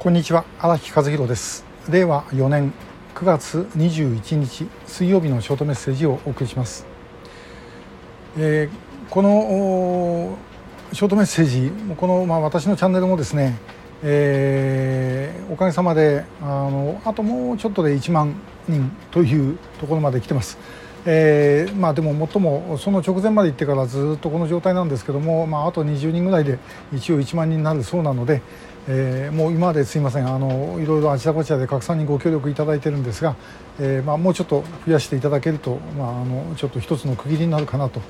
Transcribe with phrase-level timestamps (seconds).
[0.00, 1.62] こんにちは荒木和弘です。
[1.90, 2.72] 令和4年
[3.14, 6.86] 9月21日水曜日のショートメッセージをお送りします、
[8.38, 10.38] えー、この
[10.94, 13.58] ショートメッセージこの、まあ、私のチャンネルもですね、
[14.02, 18.34] えー、おかげさまであのあともうちょっとで1万
[18.70, 20.56] 人というところまで来てます。
[21.06, 26.58] えー、まあでも最もその直前まで行ってからずっとこの状態なんですけども、まあ、あと20人ぐらいで
[26.92, 28.42] 一応1万人になるそうなので、
[28.86, 30.28] えー、もう今まですいません。
[30.28, 33.36] あのいろいろあちらこちらで拡散にご協力いただいてるんですが、
[33.78, 38.00] えー、まあ、もうちょっと増やしていただけると、まあ、あのちょっと一つの区切りになるかなと、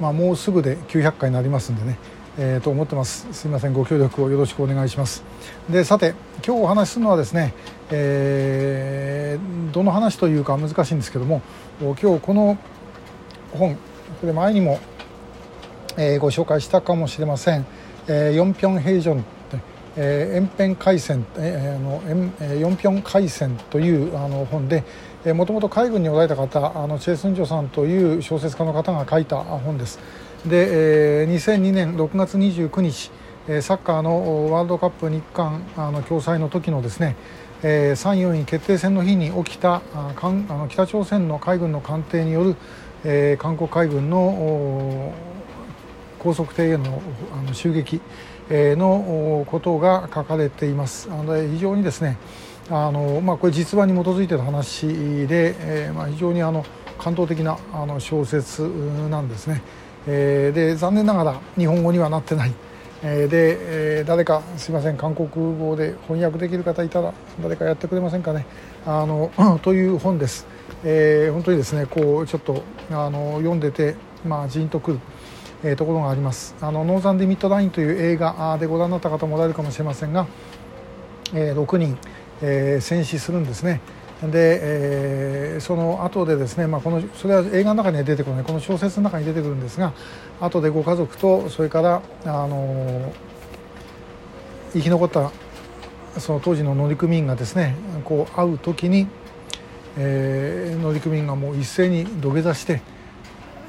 [0.00, 1.98] まあ、もうすぐで900回になりますんでね。
[2.40, 3.26] えー、と思ってます。
[3.32, 3.72] すいません。
[3.72, 5.24] ご協力をよろしくお願いします。
[5.68, 6.14] でさて
[6.46, 7.52] 今日お話しするのはですね、
[7.90, 11.42] えー、どの話というか難しいんですけども
[11.80, 12.56] 今日この
[13.52, 13.74] 本
[14.20, 14.78] これ前にも、
[15.96, 17.66] えー、ご紹介したかもしれません
[18.06, 19.24] 「えー、ヨンピョン・ヘイジョン」
[20.00, 22.00] えー、延辺海戦、えー、あの
[22.40, 24.84] えー、ヨンピョン海戦というあの本で
[25.34, 29.98] もともと海軍におられた方あのチェ・スンジョさんという小説家の方が書いた本です。
[30.46, 33.10] で、えー、2002年6月29日
[33.62, 37.16] サッカーのワールドカップ日韓あの共催の時のですね、
[37.62, 42.56] えー、3、4位決定戦の日に起きたあかんあの北朝鮮の海軍の艦艇による、
[43.04, 45.14] えー、韓国海軍の
[46.18, 48.02] 高速艇へのあの襲撃、
[48.50, 51.08] えー、のことが書かれています。
[51.10, 52.18] あの非常にですね
[52.70, 54.86] あの、まあ、これ実話に基づいている話
[55.26, 56.66] で、えーまあ、非常にあの
[56.98, 58.62] 感動的なあの小説
[59.10, 59.62] なんですね。
[60.10, 62.54] えー、で残念ながら日本語にはなってない、
[63.02, 68.46] えー、で、えー、誰かすいません韓国語で翻訳できる方いたら誰かやってくれませんかね。
[68.86, 69.30] あの
[69.62, 70.46] という本です、
[70.82, 75.00] えー、本当にですねこうちょっとあの読んでてまあじんとくる
[75.64, 76.54] えー、ところがあります。
[76.60, 80.28] あのノーザン・リミット・ラインという映画でご覧になった方もおられるかもしれませんが、
[81.34, 81.98] えー、6人、
[82.42, 83.80] えー、戦死するんですね。
[84.22, 89.92] で、えー、その後でですね、まあ、このそれは映画の中には出てこないこの小説の中に出てくるんですが
[90.40, 93.12] 後でご家族とそれからあの
[94.72, 95.30] 生き残った
[96.18, 99.06] その当時の乗組員がですねこう会う時に、
[99.96, 102.82] えー、乗組員がもう一斉に土下座して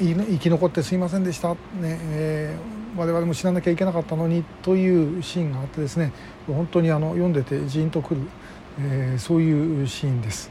[0.00, 6.12] 生き残ってすいませんでした、ねえー、我々も知らなきゃいけなかったのにというシーンがあってですね
[6.46, 8.22] 本当にあの読んでてジーンとくる。
[8.80, 10.50] えー、そういうシーンです。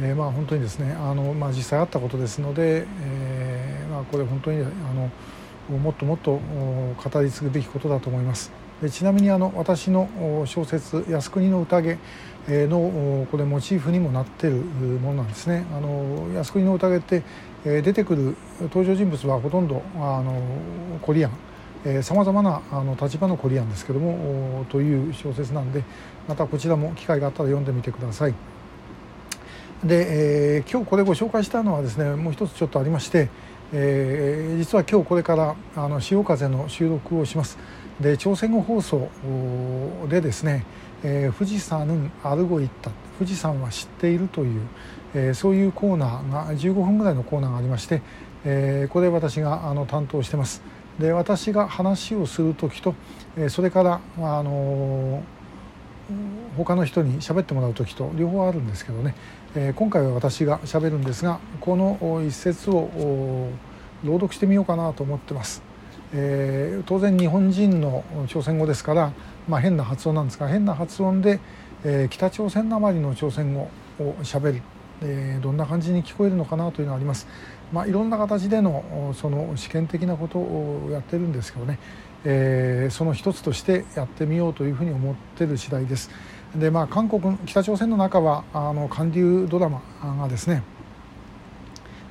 [0.00, 5.10] えー、まあ本当にですねあの、まあ、実際あったことですので、えーまあ、これ本当にあの
[5.78, 8.52] もっともっと語り継ぐべきことだと思います。
[8.80, 10.08] でちなみにあの私の
[10.46, 11.98] 小説「靖国の宴」
[12.48, 15.66] のこれモチーフにもなってるものなんですね。
[15.76, 17.22] あの靖国の宴って
[17.64, 20.40] 出てくる登場人物はほとんどあの
[21.02, 21.32] コリアン
[22.02, 25.84] さまざまなあの立場のコリアンですけどもという小説なんで
[26.26, 28.34] またこちらも機会があったら読んでみてください。
[29.84, 33.28] で、えー、今日これご紹介したのはですねもう一つちょっとありまして、
[33.72, 37.58] えー、実は今日これからあの潮風の収録をします。
[38.00, 39.08] で朝鮮語放送
[40.08, 40.64] でですね、
[41.02, 44.60] えー、富士山アルゴ行った富士山は知っているという、
[45.14, 48.02] えー、そういうコーナーが15分ぐらいのコーナーがありまして、
[48.44, 50.62] えー、これ私があの担当してます。
[50.98, 52.94] で私が話をする時と、
[53.48, 55.22] それからあの
[56.56, 59.14] 他の人に喋ってもらう時と両方あるんですけどね、
[59.54, 62.90] え、今回は私が喋るんですがこの一節を
[64.04, 65.62] 朗読してみようかなと思ってます。
[66.12, 69.12] えー、当然日本人の朝鮮語ですから、
[69.46, 71.38] まあ、変な発音なんですが変な発音で、
[71.84, 74.62] えー、北朝鮮なまりの朝鮮語をしゃべる、
[75.02, 77.26] え、どんな感じに聞こえるのかなというのがあります。
[77.72, 81.78] まあ、いろんな形でのその試験的なことをやってるんですけどね、
[82.24, 86.10] えー、その一つとしてやってみようというふうに思ってる次第です。
[86.56, 89.82] でまあ韓国北朝鮮の中はあの韓流ドラマ
[90.18, 90.62] がですね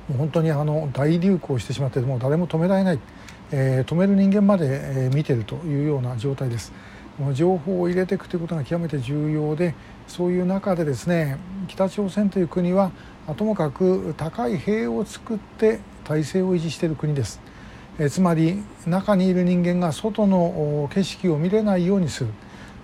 [0.08, 3.00] もう本当にあの大流行してしまってもう誰も止められない、
[3.50, 6.72] えー、止める人間まで、え、見てるというような状態です。
[7.18, 9.74] もう情報を入れていくということが極めて重要で
[10.06, 12.92] そういう中でですね北朝鮮という国は
[13.36, 17.40] ともかく高い塀を作って体制を維持している国です。
[17.98, 22.30] えつまり中にいる人間が外の景色を見れないようにする。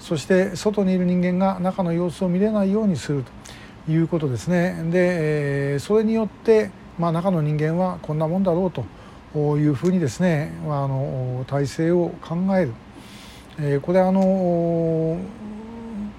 [0.01, 3.25] そして外にいる人間が中の様子を見れないようにする
[3.87, 4.83] ということですね。
[4.91, 12.75] で、えそれによって、まあ、中の人間はこんなもんだろうというふうにですねまああの体制を考える、
[13.59, 15.19] えこれあの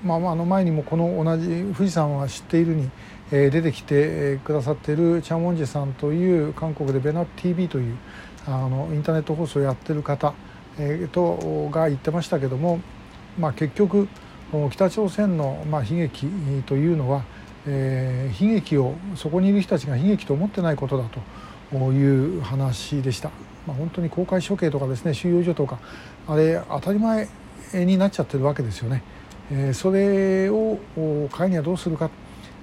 [0.04, 2.90] まあ、あの前にもこの同じ「富士山は知っているに」
[3.32, 7.98] 出てきてくださっているチャン・ウォンジェさんという韓国でベナッ TV という
[8.46, 10.36] あのインターネット放送をやってる方、
[10.78, 12.80] えー、とが言ってましたけども、
[13.40, 14.08] まあ、結局
[14.70, 16.28] 北朝鮮のまあ悲劇
[16.68, 17.24] というのは、
[17.66, 21.06] えー、悲劇をそこにいる人たちが悲劇と思ってないことだ
[21.72, 23.31] という話でした。
[23.68, 25.80] まあ、本当に公開処刑とかですね収容所とか
[26.28, 27.28] あれ当たり前
[27.74, 29.04] になっちゃってるわけですよね。
[29.52, 30.80] えー、それを
[31.32, 32.10] 会にはどうするか。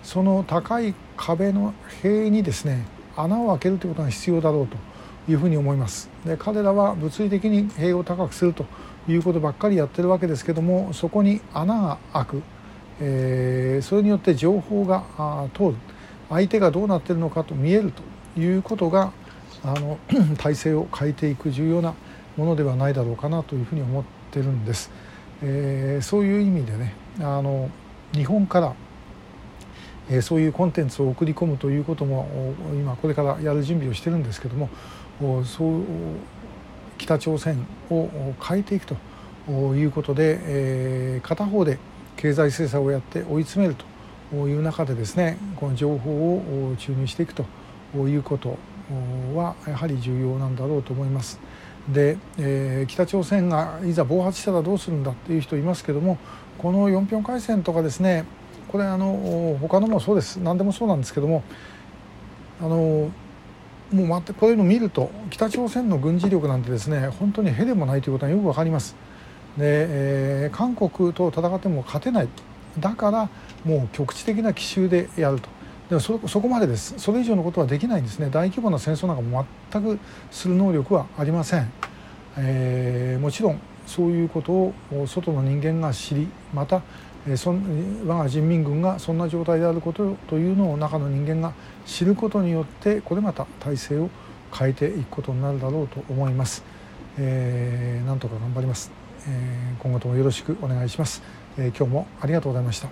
[0.02, 2.84] その高い壁の塀にですね
[3.16, 4.76] 穴を開けるということが必要だろうと
[5.30, 6.10] いうふうに思います。
[6.24, 8.66] で彼らは物理的に塀を高くすると
[9.08, 12.42] いうことばっかりやってるわけですけどもそこに穴が開く、
[13.00, 15.04] えー、それによって情報が
[15.54, 15.76] 通る。
[16.30, 19.12] 相手がどうなっているのかと見えるということが
[19.64, 19.98] あの
[20.38, 21.94] 体制を変えていく重要な
[22.36, 24.90] ものではないだろうかなというふうに思ってるんです。
[25.42, 27.68] えー、そういう意味でねあの
[28.12, 28.74] 日本から
[30.10, 34.68] えそういうコンテンツを送り込むということも今これからやる準備をしてるんですけども
[35.44, 35.82] そう
[36.98, 38.08] 北朝鮮を
[38.40, 38.96] 変えていくと
[39.74, 41.78] いうことで、え片方で
[42.16, 43.76] 経済制裁をやって追い詰める
[44.30, 47.44] という中でですねこの情報を注入していくと
[47.94, 48.56] いうこと
[49.34, 51.40] はやはり重要なんだろうと思います。
[51.88, 56.18] で、えー、北朝鮮がいざ暴発したらどうするんだっていう人いますけども
[56.58, 58.24] この4ピョン海戦とかですね
[58.68, 61.42] これあの他のもそうです何でもそうなんですけども
[62.60, 63.10] あの
[63.92, 68.94] もう待ってこういうのを見ると北朝鮮の軍事力なんてですね本当にへでもないということがよく分かります。
[69.58, 72.28] で、えー、韓国と戦っても勝てない
[72.78, 73.28] だから
[73.64, 75.48] もう局地的な奇襲でやると
[75.92, 76.94] でもそそこまでです。
[76.96, 78.30] それ以上のことはできないんですね。
[78.30, 79.98] 大規模な戦争なんかも全く
[80.30, 81.70] する能力はありません、
[82.38, 84.72] えー、もちろんそういうことを
[85.06, 86.80] 外の人間が知りまた
[87.36, 87.50] そ
[88.06, 91.52] 我が人民軍がそんな状態であることというのを中の人間が
[91.84, 94.08] 知ることによってこれまた体制を
[94.50, 96.64] 変えていくことになるだろうと思います。
[97.18, 98.90] えー、なんとか頑張ります、
[99.28, 101.22] えー、今後ともよろしくお願いします、
[101.58, 102.88] えー、今日もありがとうございました。